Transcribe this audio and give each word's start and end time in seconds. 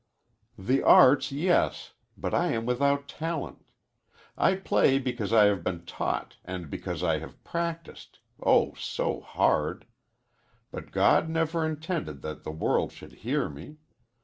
"The 0.57 0.81
arts, 0.81 1.31
yes, 1.31 1.93
but 2.17 2.33
I 2.33 2.47
am 2.53 2.65
without 2.65 3.07
talent. 3.07 3.67
I 4.35 4.55
play 4.55 4.97
because 4.97 5.31
I 5.31 5.43
have 5.45 5.63
been 5.63 5.85
taught, 5.85 6.37
and 6.43 6.71
because 6.71 7.03
I 7.03 7.19
have 7.19 7.43
practiced 7.43 8.17
oh, 8.41 8.73
so 8.73 9.19
hard! 9.21 9.85
But 10.71 10.89
God 10.91 11.29
never 11.29 11.63
intended 11.63 12.23
that 12.23 12.43
the 12.43 12.49
world 12.51 12.91
should 12.91 13.11
hear 13.21 13.47
me. 13.47 13.77